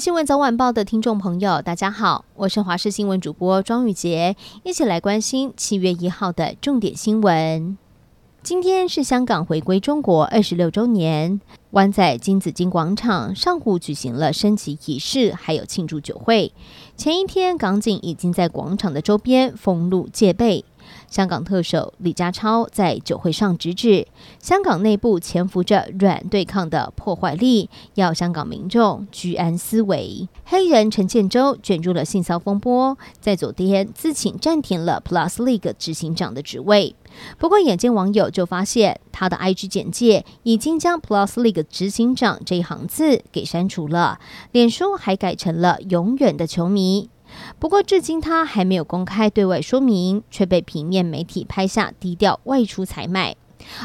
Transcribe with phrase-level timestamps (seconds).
[0.00, 7.76] 新闻早晚报的听众朋友，大家好，我是华视新闻主播庄宇洁，一起来关心七月一号的重点新闻。
[8.42, 11.38] 今天是香港回归中国二十六周年，
[11.72, 16.50] 湾仔金紫荆广场上午举行了升旗仪式，还有庆祝酒会。
[16.96, 20.64] 前一天，港警已经在广场的周边封路戒备。
[21.08, 24.06] 香港特首李家超在酒会上直指，
[24.40, 30.28] 香港内部潜伏着软对抗的破坏力，要香港民众居安思危。
[30.44, 36.94] 黑人陈建州卷入了性骚风波，在昨天自请暂停了 Plus League 执行长的职位。
[37.38, 44.20] 不过，眼尖网友就发现，他的 IG 简介已经将 Plus League 执行长这一行字给删除了，
[44.52, 47.10] 脸书还改成了永远的球迷。
[47.58, 53.36] 不过，至今他还没有公开对外说明，却被平面媒体拍下低调外出采买。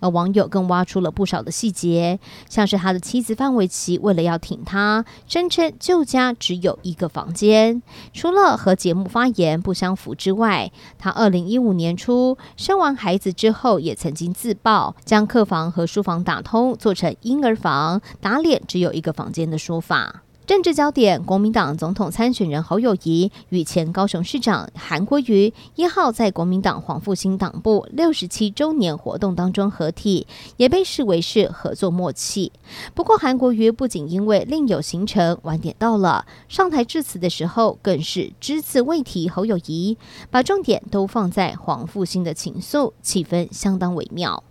[0.00, 2.18] 而网友更挖出了不少的细节，
[2.48, 7.80] 像是他的妻子范玮琪为了要挺他，声称旧家只有一个房间，
[8.12, 20.24] 除了和节目发言不相符之外，他二零一五年初生完孩子之后，也曾经自曝将客房和书房打通，做成婴儿房，打脸只有一个房间的说法。
[20.50, 32.50] 政治焦点：国民党总统参选人侯友谊与前高雄市长韩国瑜一号在国民党黄复兴党部六十七周年活动当中合体，也被视为是合作默契。
[32.94, 39.96] 不过，韩国瑜不仅因为另有行程晚点到了，上台致辞的时候更是只字未提侯友谊，
[40.32, 44.42] 把重点都放在黄复兴的情愫，气氛相当微妙。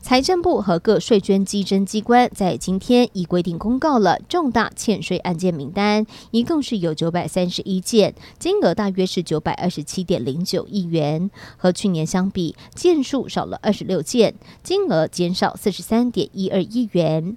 [0.00, 17.36] 财政部和各税捐稽征机关在今天已规定公告了重大欠税案件名单，一共是有九百三十一件，金额大约是九百二十七点零九亿元，和去年相比，件数少了二十六件，金额减少四十三点一二亿元。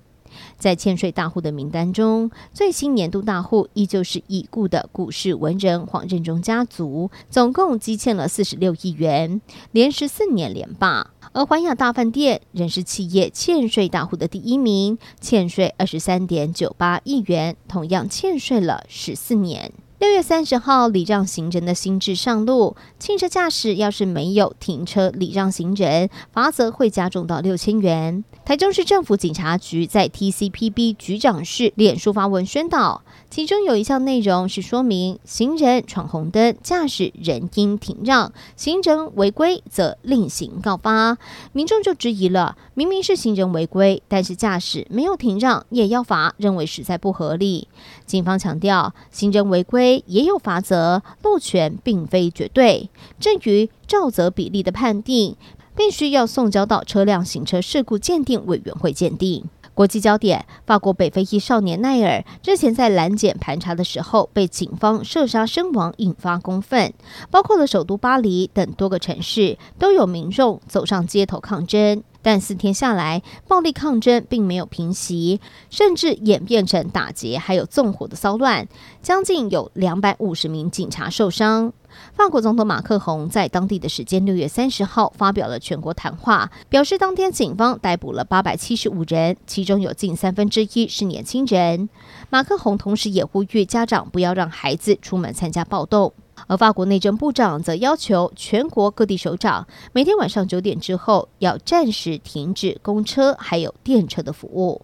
[0.58, 9.42] 在欠税大户的名单中，最新年度大户依旧是已故的股市文人黄振中家族，总共积欠了四十六亿元，
[9.74, 11.12] 连十四年连霸。
[11.34, 19.72] 而环亚大饭店仍是企业欠税大户的第一名，欠税二十三点九八亿元，同样欠税了十四年。
[20.02, 28.24] 六月三十号，礼让行人的新制上路，汽车驾驶要是没有停车礼让行人，罚则会加重到六千元。
[28.44, 41.20] 台中市政府警察局在 TCPB 局长室脸书发文宣导，其中有一项内容是说明行人闯红灯，驾驶人应停让，行人违规则另行告发。
[41.54, 47.68] 民众就质疑了，明明是行人违规，但是驾驶没有停让也要罚，认为实在不合理。
[48.08, 49.91] 警方强调，行人违规。
[50.08, 52.90] 也有法则，路权并非绝对。
[53.20, 55.36] 至于照责比例的判定，
[55.76, 59.46] 必须要送交到车辆行车事故鉴定委员会鉴定。
[59.74, 66.94] 国际焦点：法国北非裔少年奈尔之前在拦检盘查的时候被警方射杀身亡，引发公愤。
[67.32, 72.04] 包括了首都巴黎等多个城市都有民众走上街头抗争。
[72.22, 75.40] 但四天下来，暴力抗争并没有平息，
[75.70, 78.68] 甚至演变成打劫还有纵火的骚乱，
[79.02, 81.74] 将近有两百五十名警察受伤。
[82.14, 91.90] 法国总统马克宏在当地的时间六月三十号发表了全国谈话，表示当天警方逮捕了八百七十五人，其中有近三分之一是年轻人。
[92.30, 96.14] 马克宏同时也呼吁家长不要让孩子出门参加暴动。
[96.48, 104.82] 而法国内政部长则要求全国各地首长每天晚上九点之后要暂时停止公车还有电车的服务。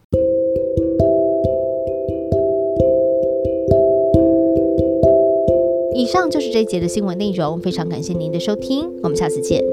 [5.94, 9.63] 以上就是这一节的新闻内容，非常感谢您的收听，我们下次见。